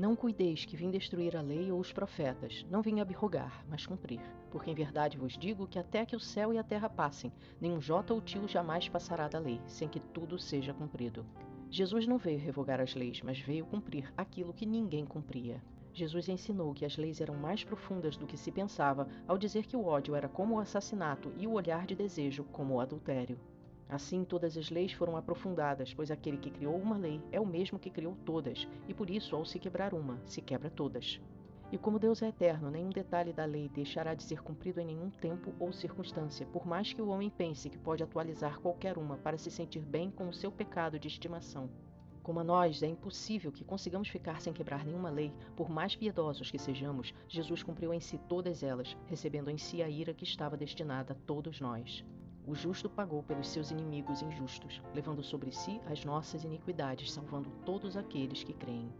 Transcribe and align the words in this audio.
Não 0.00 0.16
cuideis 0.16 0.64
que 0.64 0.78
vim 0.78 0.90
destruir 0.90 1.36
a 1.36 1.42
lei 1.42 1.70
ou 1.70 1.78
os 1.78 1.92
profetas, 1.92 2.64
não 2.70 2.80
vim 2.80 3.00
abrogar, 3.00 3.62
mas 3.68 3.84
cumprir. 3.84 4.22
Porque 4.50 4.70
em 4.70 4.74
verdade 4.74 5.18
vos 5.18 5.36
digo 5.36 5.66
que 5.66 5.78
até 5.78 6.06
que 6.06 6.16
o 6.16 6.18
céu 6.18 6.54
e 6.54 6.58
a 6.58 6.64
terra 6.64 6.88
passem, 6.88 7.30
nenhum 7.60 7.82
jota 7.82 8.14
ou 8.14 8.20
tio 8.22 8.48
jamais 8.48 8.88
passará 8.88 9.28
da 9.28 9.38
lei, 9.38 9.60
sem 9.66 9.90
que 9.90 10.00
tudo 10.00 10.38
seja 10.38 10.72
cumprido. 10.72 11.26
Jesus 11.68 12.06
não 12.06 12.16
veio 12.16 12.38
revogar 12.38 12.80
as 12.80 12.94
leis, 12.94 13.20
mas 13.20 13.40
veio 13.40 13.66
cumprir 13.66 14.10
aquilo 14.16 14.54
que 14.54 14.64
ninguém 14.64 15.04
cumpria. 15.04 15.62
Jesus 15.92 16.30
ensinou 16.30 16.72
que 16.72 16.86
as 16.86 16.96
leis 16.96 17.20
eram 17.20 17.36
mais 17.36 17.62
profundas 17.62 18.16
do 18.16 18.26
que 18.26 18.38
se 18.38 18.50
pensava 18.50 19.06
ao 19.28 19.36
dizer 19.36 19.66
que 19.66 19.76
o 19.76 19.84
ódio 19.84 20.14
era 20.14 20.30
como 20.30 20.54
o 20.54 20.60
assassinato 20.60 21.30
e 21.36 21.46
o 21.46 21.52
olhar 21.52 21.84
de 21.84 21.94
desejo 21.94 22.44
como 22.44 22.76
o 22.76 22.80
adultério. 22.80 23.38
Assim, 23.90 24.22
todas 24.22 24.56
as 24.56 24.70
leis 24.70 24.92
foram 24.92 25.16
aprofundadas, 25.16 25.92
pois 25.92 26.12
aquele 26.12 26.38
que 26.38 26.48
criou 26.48 26.76
uma 26.76 26.96
lei 26.96 27.20
é 27.32 27.40
o 27.40 27.46
mesmo 27.46 27.76
que 27.76 27.90
criou 27.90 28.16
todas, 28.24 28.68
e 28.86 28.94
por 28.94 29.10
isso, 29.10 29.34
ao 29.34 29.44
se 29.44 29.58
quebrar 29.58 29.92
uma, 29.92 30.20
se 30.24 30.40
quebra 30.40 30.70
todas. 30.70 31.20
E 31.72 31.76
como 31.76 31.98
Deus 31.98 32.22
é 32.22 32.28
eterno, 32.28 32.70
nenhum 32.70 32.90
detalhe 32.90 33.32
da 33.32 33.44
lei 33.44 33.68
deixará 33.68 34.14
de 34.14 34.22
ser 34.22 34.42
cumprido 34.42 34.80
em 34.80 34.86
nenhum 34.86 35.10
tempo 35.10 35.52
ou 35.58 35.72
circunstância, 35.72 36.46
por 36.46 36.64
mais 36.64 36.92
que 36.92 37.02
o 37.02 37.08
homem 37.08 37.30
pense 37.30 37.68
que 37.68 37.78
pode 37.78 38.02
atualizar 38.02 38.60
qualquer 38.60 38.96
uma 38.96 39.16
para 39.16 39.36
se 39.36 39.50
sentir 39.50 39.84
bem 39.84 40.08
com 40.08 40.28
o 40.28 40.32
seu 40.32 40.52
pecado 40.52 40.96
de 40.96 41.08
estimação. 41.08 41.68
Como 42.22 42.38
a 42.38 42.44
nós 42.44 42.82
é 42.84 42.86
impossível 42.86 43.50
que 43.50 43.64
consigamos 43.64 44.08
ficar 44.08 44.40
sem 44.40 44.52
quebrar 44.52 44.84
nenhuma 44.84 45.10
lei, 45.10 45.32
por 45.56 45.68
mais 45.68 45.96
piedosos 45.96 46.48
que 46.48 46.58
sejamos, 46.58 47.12
Jesus 47.26 47.64
cumpriu 47.64 47.92
em 47.92 47.98
si 47.98 48.18
todas 48.28 48.62
elas, 48.62 48.96
recebendo 49.06 49.50
em 49.50 49.58
si 49.58 49.82
a 49.82 49.88
ira 49.88 50.14
que 50.14 50.22
estava 50.22 50.56
destinada 50.56 51.12
a 51.12 51.16
todos 51.26 51.60
nós. 51.60 52.04
O 52.46 52.54
justo 52.54 52.88
pagou 52.88 53.22
pelos 53.22 53.48
seus 53.48 53.70
inimigos 53.70 54.22
injustos, 54.22 54.82
levando 54.94 55.22
sobre 55.22 55.52
si 55.52 55.80
as 55.86 56.04
nossas 56.04 56.42
iniquidades, 56.42 57.12
salvando 57.12 57.50
todos 57.64 57.96
aqueles 57.96 58.42
que 58.42 58.52
creem. 58.52 58.92